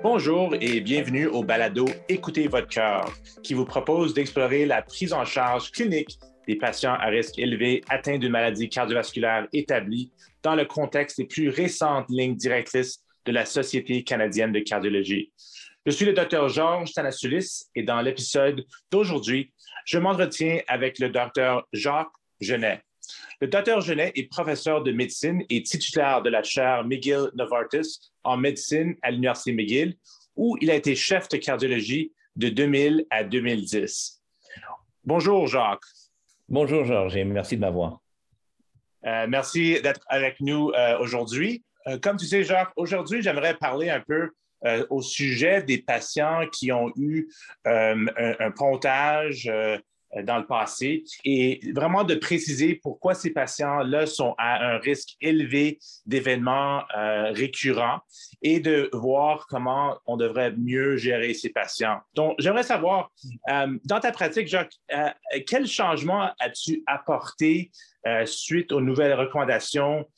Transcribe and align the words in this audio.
Bonjour 0.00 0.54
et 0.60 0.80
bienvenue 0.80 1.26
au 1.26 1.42
balado 1.42 1.84
Écoutez 2.08 2.46
votre 2.46 2.68
cœur, 2.68 3.12
qui 3.42 3.52
vous 3.52 3.64
propose 3.64 4.14
d'explorer 4.14 4.64
la 4.64 4.80
prise 4.80 5.12
en 5.12 5.24
charge 5.24 5.72
clinique 5.72 6.16
des 6.46 6.54
patients 6.54 6.94
à 6.94 7.06
risque 7.06 7.36
élevé 7.36 7.82
atteints 7.88 8.18
d'une 8.18 8.30
maladie 8.30 8.68
cardiovasculaire 8.68 9.48
établie 9.52 10.12
dans 10.44 10.54
le 10.54 10.66
contexte 10.66 11.18
des 11.18 11.26
plus 11.26 11.48
récentes 11.48 12.06
lignes 12.10 12.36
directrices 12.36 13.04
de 13.26 13.32
la 13.32 13.44
Société 13.44 14.04
canadienne 14.04 14.52
de 14.52 14.60
cardiologie. 14.60 15.32
Je 15.84 15.90
suis 15.90 16.06
le 16.06 16.12
docteur 16.12 16.48
Georges 16.48 16.92
Tanasulis 16.92 17.64
et 17.74 17.82
dans 17.82 18.00
l'épisode 18.00 18.64
d'aujourd'hui, 18.92 19.52
je 19.84 19.98
m'entretiens 19.98 20.60
avec 20.68 21.00
le 21.00 21.08
docteur 21.08 21.66
Jacques 21.72 22.06
Genet. 22.40 22.82
Le 23.40 23.48
docteur 23.48 23.80
Genet 23.80 24.12
est 24.14 24.30
professeur 24.30 24.82
de 24.82 24.92
médecine 24.92 25.42
et 25.50 25.62
titulaire 25.62 26.22
de 26.22 26.30
la 26.30 26.42
chaire 26.42 26.84
McGill 26.84 27.30
Novartis 27.34 28.10
en 28.24 28.36
médecine 28.36 28.96
à 29.02 29.10
l'Université 29.10 29.52
McGill, 29.52 29.96
où 30.36 30.56
il 30.60 30.70
a 30.70 30.74
été 30.74 30.94
chef 30.94 31.28
de 31.28 31.36
cardiologie 31.36 32.12
de 32.36 32.48
2000 32.48 33.06
à 33.10 33.24
2010. 33.24 34.22
Bonjour, 35.04 35.46
Jacques. 35.46 35.80
Bonjour, 36.48 36.84
Georges, 36.84 37.16
et 37.16 37.24
merci 37.24 37.56
de 37.56 37.60
m'avoir. 37.60 38.00
Euh, 39.04 39.26
merci 39.28 39.80
d'être 39.82 40.00
avec 40.08 40.40
nous 40.40 40.70
euh, 40.70 40.98
aujourd'hui. 40.98 41.62
Euh, 41.86 41.98
comme 41.98 42.16
tu 42.16 42.26
sais, 42.26 42.42
Jacques, 42.42 42.72
aujourd'hui, 42.76 43.22
j'aimerais 43.22 43.54
parler 43.54 43.90
un 43.90 44.00
peu 44.00 44.30
au 44.90 45.02
sujet 45.02 45.62
des 45.62 45.78
patients 45.78 46.40
qui 46.52 46.72
ont 46.72 46.90
eu 46.96 47.28
un, 47.64 48.06
un, 48.16 48.50
pontage 48.50 49.48
dans 50.22 50.38
le 50.38 50.46
passé 50.46 51.04
et 51.24 51.60
vraiment 51.74 52.04
de 52.04 52.14
préciser 52.14 52.74
pourquoi 52.74 53.14
ces 53.14 53.30
patients-là 53.30 54.06
sont 54.06 54.34
à 54.38 54.74
un 54.74 54.78
risque 54.78 55.16
élevé 55.20 55.78
d'événements 56.06 56.82
euh, 56.96 57.30
récurrents 57.32 58.00
et 58.42 58.60
de 58.60 58.88
voir 58.92 59.46
comment 59.48 59.98
on 60.06 60.16
devrait 60.16 60.52
mieux 60.56 60.96
gérer 60.96 61.34
ces 61.34 61.50
patients. 61.50 61.98
Donc, 62.14 62.36
j'aimerais 62.38 62.62
savoir, 62.62 63.10
euh, 63.50 63.78
dans 63.84 64.00
ta 64.00 64.12
pratique, 64.12 64.48
Jacques, 64.48 64.74
quel 65.46 65.66
changement 65.66 66.30
as-tu 66.40 66.82
apporté 66.86 67.70
suite 68.24 68.72
aux 68.72 68.80
nouvelles 68.80 69.12
recommandations 69.12 70.08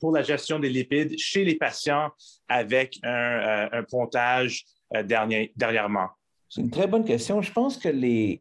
pour 0.00 0.12
la 0.12 0.22
gestion 0.22 0.58
des 0.58 0.68
lipides 0.68 1.18
chez 1.18 1.44
les 1.44 1.54
patients 1.54 2.10
avec 2.48 2.98
un, 3.02 3.68
un 3.72 3.82
pontage 3.84 4.64
dernier, 5.04 5.52
dernièrement? 5.56 6.08
C'est 6.48 6.62
une 6.62 6.70
très 6.70 6.86
bonne 6.86 7.04
question. 7.04 7.42
Je 7.42 7.52
pense 7.52 7.76
que 7.76 7.88
les, 7.88 8.40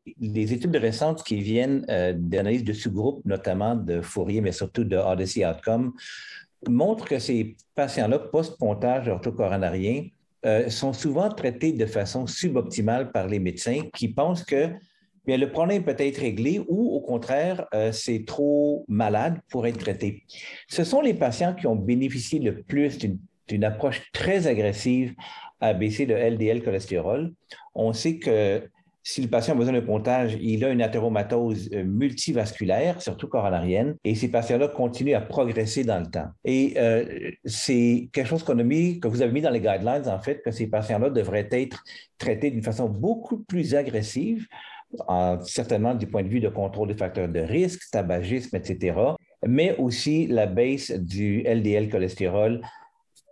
études 0.54 0.76
récentes 0.78 1.24
qui 1.24 1.42
viennent 1.42 1.86
euh, 1.90 2.14
d'analyse 2.16 2.64
de 2.64 2.72
sous-groupes, 2.72 3.26
notamment 3.26 3.76
de 3.76 4.02
Fourier, 4.02 4.40
mais 4.40 4.54
surtout 4.54 4.86
de 4.86 4.96
Odyssey 4.96 5.46
Outcome, 5.46 5.94
montrent 6.70 7.06
que 7.06 7.20
ces 7.20 7.58
patients-là, 7.76 8.20
post-pontage 8.20 9.10
orthocoronarien, 9.10 10.06
euh, 10.46 10.70
sont 10.70 10.94
souvent 10.94 11.30
traités 11.30 11.74
de 11.74 11.86
façon 11.86 12.28
suboptimale 12.28 13.12
par 13.12 13.28
les 13.28 13.40
médecins 13.40 13.82
qui 13.94 14.08
pensent 14.08 14.44
que 14.44 14.70
bien, 15.26 15.36
le 15.36 15.52
problème 15.52 15.84
peut 15.84 15.96
être 15.98 16.20
réglé 16.20 16.64
ou 16.70 16.96
au 16.96 17.02
contraire, 17.02 17.66
euh, 17.74 17.92
c'est 17.92 18.24
trop 18.26 18.86
malade 18.88 19.42
pour 19.50 19.68
être 19.68 19.80
traité. 19.80 20.24
Ce 20.70 20.86
sont 20.86 21.02
les 21.02 21.14
patients 21.14 21.54
qui 21.54 21.68
ont 21.68 21.76
bénéficié 21.76 22.40
le 22.40 22.62
plus 22.62 22.98
d'une 23.48 23.64
approche 23.66 24.02
très 24.14 24.48
agressive 24.48 25.14
à 25.60 25.74
baisser 25.74 26.06
le 26.06 26.16
LDL 26.16 26.64
cholestérol. 26.64 27.34
On 27.76 27.94
sait 27.94 28.18
que 28.20 28.64
si 29.10 29.22
le 29.22 29.30
patient 29.30 29.54
a 29.54 29.58
besoin 29.58 29.74
de 29.74 29.80
pontage, 29.80 30.38
il 30.42 30.66
a 30.66 30.70
une 30.70 30.82
athéromatose 30.82 31.70
euh, 31.72 31.86
multivasculaire, 31.86 33.02
surtout 33.02 33.30
coronarienne, 33.30 33.96
et 34.04 34.16
ces 34.16 34.30
patients-là 34.30 34.68
continuent 34.68 35.16
à 35.16 35.22
progresser 35.22 35.86
dans 35.86 36.02
le 36.02 36.08
temps. 36.08 36.28
Et 36.44 36.74
euh, 36.76 37.32
c'est 37.46 38.10
quelque 38.12 38.28
chose 38.28 38.44
que 38.44 39.08
vous 39.08 39.22
avez 39.22 39.32
mis 39.32 39.40
dans 39.40 39.50
les 39.50 39.62
guidelines, 39.62 40.10
en 40.10 40.20
fait, 40.20 40.42
que 40.44 40.52
ces 40.52 40.68
patients-là 40.68 41.10
devraient 41.10 41.48
être 41.52 41.86
traités 42.18 42.52
d'une 42.52 42.64
façon 42.64 42.90
beaucoup 42.90 43.38
plus 43.44 43.76
agressive, 43.76 44.46
certainement 45.46 45.96
du 45.96 46.08
point 46.08 46.24
de 46.24 46.28
vue 46.28 46.42
de 46.42 46.50
contrôle 46.50 46.90
des 46.90 46.98
facteurs 46.98 47.30
de 47.30 47.40
risque, 47.40 47.84
tabagisme, 47.90 48.58
etc., 48.58 49.00
mais 49.48 49.74
aussi 49.78 50.28
la 50.28 50.48
baisse 50.48 50.92
du 50.92 51.44
LDL 51.44 51.90
cholestérol 51.90 52.62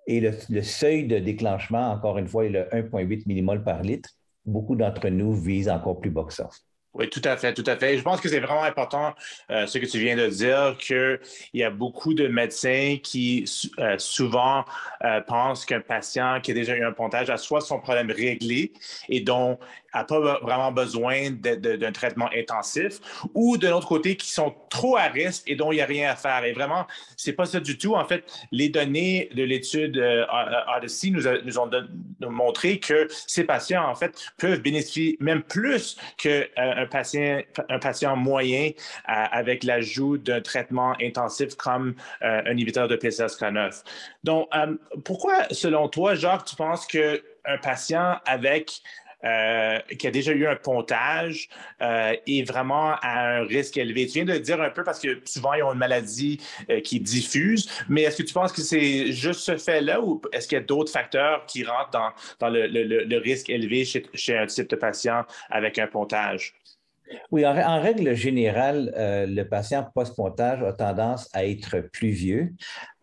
et 0.08 0.20
le, 0.20 0.62
seuil 0.62 1.06
de 1.06 1.20
déclenchement, 1.20 1.92
encore 1.92 2.18
une 2.18 2.28
fois, 2.28 2.46
est 2.46 2.50
le 2.50 2.64
1,8 2.72 3.24
millimol 3.26 3.64
par 3.64 3.82
litre. 3.82 4.10
Beaucoup 4.46 4.76
d'entre 4.76 5.10
nous 5.10 5.34
visent 5.34 5.70
encore 5.70 6.00
plus 6.00 6.12
bas 6.12 6.26
que 6.26 6.34
ça. 6.34 6.50
Oui, 6.96 7.10
tout 7.10 7.22
à 7.26 7.36
fait, 7.36 7.54
tout 7.54 7.64
à 7.68 7.76
fait. 7.76 7.98
Je 7.98 8.04
pense 8.04 8.22
que 8.22 8.30
c'est 8.30 8.40
vraiment 8.40 8.64
important 8.64 9.14
euh, 9.52 9.68
ce 9.68 9.78
que 9.80 9.86
tu 9.86 10.00
viens 10.00 10.16
de 10.16 10.28
dire, 10.28 10.78
qu'il 10.80 11.20
y 11.54 11.62
a 11.62 11.70
beaucoup 11.70 12.14
de 12.14 12.30
médecins 12.30 12.96
qui 13.04 13.44
euh, 13.80 13.96
souvent 13.98 14.64
euh, 15.04 15.20
pensent 15.20 15.66
qu'un 15.66 15.82
patient 15.82 16.40
qui 16.42 16.52
a 16.52 16.54
déjà 16.54 16.74
eu 16.74 16.86
un 16.86 16.94
pontage 16.94 17.30
a 17.30 17.36
soit 17.36 17.60
son 17.60 17.82
problème 17.82 18.10
réglé 18.12 18.72
et 19.10 19.20
dont 19.20 19.60
n'a 20.00 20.04
pas 20.04 20.40
vraiment 20.42 20.72
besoin 20.72 21.32
d'un 21.32 21.92
traitement 21.92 22.30
intensif, 22.36 23.00
ou 23.34 23.58
de 23.58 23.68
l'autre 23.68 23.88
côté, 23.88 24.16
qui 24.16 24.30
sont 24.30 24.54
trop 24.70 24.98
à 24.98 25.04
risque 25.04 25.44
et 25.48 25.56
dont 25.56 25.72
il 25.72 25.76
n'y 25.76 25.82
a 25.82 25.86
rien 25.86 26.12
à 26.12 26.16
faire. 26.16 26.44
Et 26.44 26.54
vraiment, 26.54 26.86
c'est 27.18 27.34
pas 27.34 27.46
ça 27.46 27.60
du 27.60 27.78
tout. 27.78 27.96
En 27.96 28.06
fait, 28.06 28.24
les 28.52 28.70
données 28.70 29.30
de 29.34 29.44
l'étude 29.44 29.98
euh, 29.98 30.26
Odyssey 30.76 31.10
nous, 31.10 31.28
ont 31.28 31.70
montré 32.30 32.80
que 32.80 33.08
ces 33.28 33.44
patients, 33.44 33.88
en 33.88 33.96
fait, 33.96 34.16
peuvent 34.38 34.62
bénéficier 34.62 35.18
même 35.20 35.44
plus 35.44 35.98
qu'un 36.18 36.44
euh, 36.58 36.86
patient, 36.88 37.42
un 37.70 37.80
patient 37.80 38.16
moyen 38.16 38.72
euh, 39.10 39.12
avec 39.32 39.64
l'ajout 39.64 40.18
d'un 40.18 40.42
traitement 40.42 40.96
intensif 41.02 41.56
comme 41.56 41.96
euh, 42.22 42.42
un 42.46 42.52
inhibiteur 42.52 42.88
de 42.88 42.96
PCSK9. 42.96 43.84
Donc, 44.24 44.50
pourquoi, 45.04 45.46
selon 45.52 45.88
toi, 45.90 46.16
Jacques, 46.16 46.46
tu 46.46 46.56
penses 46.56 46.88
qu'un 46.88 47.18
patient 47.62 48.18
avec 48.26 48.82
euh, 49.26 49.80
qui 49.98 50.06
a 50.06 50.12
déjà 50.12 50.34
eu 50.34 50.46
un 50.46 50.56
pontage 50.56 51.50
euh, 51.82 52.14
est 52.28 52.48
vraiment 52.48 52.92
à 53.02 53.38
un 53.38 53.44
risque 53.44 53.76
élevé. 53.76 54.06
Tu 54.06 54.14
viens 54.14 54.26
de 54.26 54.34
le 54.34 54.40
dire 54.40 54.62
un 54.62 54.70
peu 54.70 54.84
parce 54.84 55.00
que 55.00 55.20
souvent, 55.26 55.54
ils 55.54 55.64
ont 55.64 55.74
une 55.74 55.80
maladie 55.80 56.40
euh, 56.70 56.80
qui 56.80 57.00
diffuse, 57.00 57.68
mais 57.90 58.04
est-ce 58.04 58.18
que 58.18 58.28
tu 58.28 58.34
penses 58.34 58.52
que 58.52 58.62
c'est 58.62 59.12
juste 59.14 59.40
ce 59.40 59.58
fait-là 59.58 60.00
ou 60.00 60.22
est-ce 60.32 60.48
qu'il 60.48 60.58
y 60.58 60.62
a 60.62 60.64
d'autres 60.64 60.92
facteurs 60.92 61.46
qui 61.48 61.64
rentrent 61.64 62.14
dans, 62.40 62.50
le, 62.50 63.18
risque 63.18 63.50
élevé 63.50 63.84
chez, 63.86 64.38
un 64.38 64.46
type 64.46 64.70
de 64.70 64.76
patient 64.76 65.24
avec 65.50 65.80
un 65.80 65.88
pontage? 65.88 66.54
Oui, 67.32 67.46
en, 67.46 67.82
règle 67.82 68.14
générale, 68.14 68.92
le 68.96 69.44
patient 69.44 69.88
post-pontage 69.94 70.62
a 70.62 70.74
tendance 70.74 71.30
à 71.34 71.46
être 71.46 71.80
plus 71.94 72.10
vieux, 72.10 72.54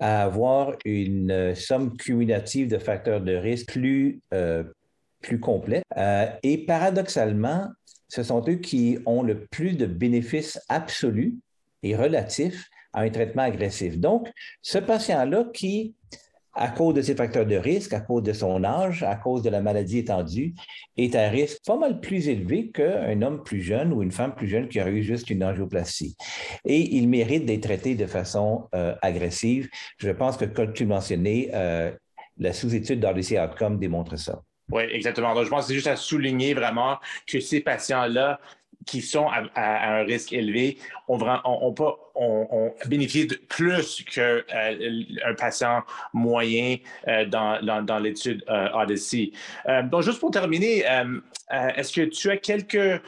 à 0.00 0.24
avoir 0.24 0.74
une 0.84 1.54
somme 1.54 1.96
cumulative 1.96 2.68
de 2.68 2.78
facteurs 2.78 3.20
de 3.20 3.34
risque 3.34 3.72
plus, 3.72 4.20
plus 5.22 5.40
complet. 5.40 5.82
Euh, 5.96 6.26
et 6.42 6.66
paradoxalement, 6.66 7.68
ce 8.08 8.22
sont 8.22 8.44
eux 8.48 8.56
qui 8.56 8.98
ont 9.06 9.22
le 9.22 9.46
plus 9.46 9.76
de 9.76 9.86
bénéfices 9.86 10.60
absolus 10.68 11.36
et 11.82 11.96
relatifs 11.96 12.68
à 12.92 13.00
un 13.00 13.10
traitement 13.10 13.42
agressif. 13.42 13.98
Donc, 13.98 14.30
ce 14.60 14.78
patient-là 14.78 15.46
qui, 15.54 15.94
à 16.54 16.68
cause 16.68 16.94
de 16.94 17.00
ses 17.00 17.14
facteurs 17.14 17.46
de 17.46 17.56
risque, 17.56 17.94
à 17.94 18.00
cause 18.00 18.22
de 18.22 18.34
son 18.34 18.64
âge, 18.64 19.02
à 19.02 19.16
cause 19.16 19.42
de 19.42 19.48
la 19.48 19.62
maladie 19.62 19.98
étendue, 19.98 20.54
est 20.98 21.14
à 21.14 21.30
risque 21.30 21.60
pas 21.66 21.78
mal 21.78 22.00
plus 22.00 22.28
élevé 22.28 22.70
qu'un 22.70 23.22
homme 23.22 23.42
plus 23.42 23.62
jeune 23.62 23.92
ou 23.92 24.02
une 24.02 24.12
femme 24.12 24.34
plus 24.34 24.48
jeune 24.48 24.68
qui 24.68 24.80
aurait 24.80 24.92
eu 24.92 25.02
juste 25.02 25.30
une 25.30 25.42
angioplastie. 25.42 26.14
Et 26.66 26.96
il 26.96 27.08
mérite 27.08 27.46
d'être 27.46 27.62
traité 27.62 27.94
de 27.94 28.06
façon 28.06 28.68
euh, 28.74 28.94
agressive. 29.00 29.70
Je 29.96 30.10
pense 30.10 30.36
que, 30.36 30.44
comme 30.44 30.74
tu 30.74 30.84
mentionnais, 30.84 31.50
euh, 31.54 31.92
la 32.38 32.52
sous-étude 32.52 33.00
d'RDC 33.00 33.38
Outcome 33.38 33.78
démontre 33.78 34.18
ça. 34.18 34.42
Oui, 34.72 34.84
exactement. 34.90 35.34
Donc, 35.34 35.44
je 35.44 35.50
pense 35.50 35.64
que 35.64 35.68
c'est 35.68 35.74
juste 35.74 35.86
à 35.86 35.96
souligner 35.96 36.54
vraiment 36.54 36.98
que 37.26 37.40
ces 37.40 37.60
patients-là 37.60 38.40
qui 38.86 39.00
sont 39.00 39.28
à, 39.28 39.98
un 39.98 40.04
risque 40.04 40.32
élevé 40.32 40.78
ont, 41.08 41.18
on, 41.44 41.74
on, 42.14 42.72
bénéficie 42.86 43.26
de 43.26 43.36
plus 43.48 44.04
qu'un 44.04 44.40
euh, 44.54 45.34
patient 45.38 45.82
moyen 46.12 46.76
euh, 47.06 47.24
dans, 47.26 47.84
dans, 47.84 47.98
l'étude 47.98 48.44
euh, 48.48 48.68
Odyssey. 48.74 49.32
donc, 49.84 50.02
juste 50.02 50.20
pour 50.20 50.30
terminer, 50.30 50.84
est-ce 51.76 51.92
que 51.92 52.06
tu 52.06 52.30
as 52.30 52.38
quelques 52.38 53.00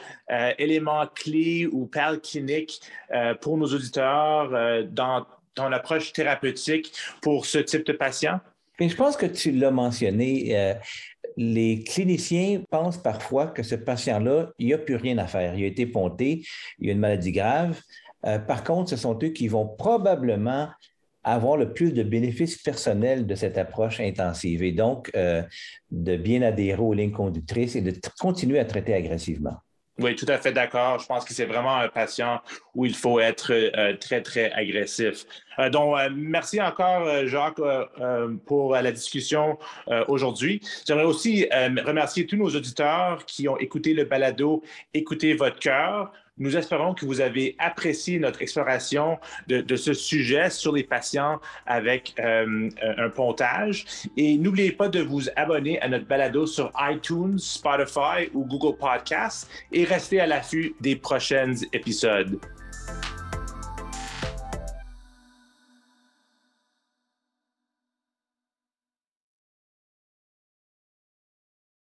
éléments 0.57 1.07
clés 1.07 1.67
ou 1.71 1.87
perles 1.87 2.21
cliniques 2.21 2.79
pour 3.41 3.57
nos 3.57 3.67
auditeurs 3.67 4.85
dans 4.85 5.25
ton 5.55 5.71
approche 5.71 6.13
thérapeutique 6.13 6.93
pour 7.21 7.45
ce 7.45 7.57
type 7.57 7.85
de 7.85 7.93
patient? 7.93 8.39
je 8.79 8.95
pense 8.95 9.15
que 9.15 9.25
tu 9.25 9.51
l'as 9.51 9.71
mentionné 9.71 10.75
les 11.37 11.83
cliniciens 11.83 12.61
pensent 12.69 13.01
parfois 13.01 13.47
que 13.47 13.63
ce 13.63 13.75
patient-là, 13.75 14.51
il 14.59 14.67
n'y 14.67 14.73
a 14.73 14.77
plus 14.77 14.95
rien 14.95 15.17
à 15.17 15.27
faire. 15.27 15.55
Il 15.55 15.63
a 15.63 15.67
été 15.67 15.85
ponté, 15.85 16.43
il 16.79 16.89
a 16.89 16.93
une 16.93 16.99
maladie 16.99 17.31
grave. 17.31 17.81
Euh, 18.25 18.39
par 18.39 18.63
contre, 18.63 18.89
ce 18.89 18.95
sont 18.95 19.17
eux 19.21 19.29
qui 19.29 19.47
vont 19.47 19.67
probablement 19.67 20.69
avoir 21.23 21.57
le 21.57 21.73
plus 21.73 21.91
de 21.91 22.03
bénéfices 22.03 22.57
personnels 22.57 23.25
de 23.25 23.35
cette 23.35 23.57
approche 23.57 23.99
intensive 23.99 24.61
et 24.61 24.71
donc 24.71 25.09
euh, 25.15 25.41
de 25.91 26.15
bien 26.15 26.43
adhérer 26.43 26.81
aux 26.81 26.93
lignes 26.93 27.11
conductrices 27.11 27.75
et 27.75 27.81
de 27.81 27.93
continuer 28.19 28.59
à 28.59 28.65
traiter 28.65 28.93
agressivement. 28.93 29.55
Oui, 29.97 30.13
tout 30.15 30.25
à 30.27 30.37
fait 30.37 30.51
d'accord. 30.51 30.99
Je 30.99 31.05
pense 31.05 31.23
que 31.23 31.33
c'est 31.33 31.45
vraiment 31.45 31.77
un 31.77 31.87
patient 31.87 32.41
où 32.73 32.85
il 32.85 32.93
faut 32.93 33.19
être 33.21 33.53
euh, 33.53 33.95
très, 33.95 34.21
très 34.21 34.51
agressif. 34.51 35.25
Euh, 35.57 35.69
donc, 35.69 35.97
euh, 35.97 36.09
merci 36.13 36.61
encore, 36.61 37.25
Jacques, 37.27 37.61
pour 38.45 38.73
la 38.73 38.91
discussion 38.91 39.57
aujourd'hui. 40.07 40.61
J'aimerais 40.85 41.05
aussi 41.05 41.47
remercier 41.85 42.25
tous 42.25 42.35
nos 42.35 42.49
auditeurs 42.49 43.25
qui 43.25 43.47
ont 43.47 43.57
écouté 43.57 43.93
le 43.93 44.03
balado 44.03 44.61
Écoutez 44.93 45.33
votre 45.33 45.59
cœur. 45.59 46.11
Nous 46.37 46.57
espérons 46.57 46.93
que 46.93 47.05
vous 47.05 47.21
avez 47.21 47.55
apprécié 47.59 48.19
notre 48.19 48.41
exploration 48.41 49.17
de, 49.47 49.75
ce 49.77 49.93
sujet 49.93 50.49
sur 50.49 50.73
les 50.73 50.83
patients 50.83 51.39
avec 51.65 52.13
euh, 52.19 52.69
un 52.97 53.09
pontage. 53.09 53.85
Et 54.17 54.37
n'oubliez 54.37 54.73
pas 54.73 54.89
de 54.89 54.99
vous 54.99 55.29
abonner 55.37 55.79
à 55.81 55.87
notre 55.87 56.05
balado 56.05 56.45
sur 56.45 56.73
iTunes, 56.77 57.39
Spotify 57.39 58.29
ou 58.33 58.43
Google 58.43 58.77
Podcasts 58.77 59.49
et 59.71 59.85
restez 59.85 60.19
à 60.19 60.27
l'affût 60.27 60.75
des 60.81 60.97
prochains 60.97 61.55
épisodes. 61.71 62.37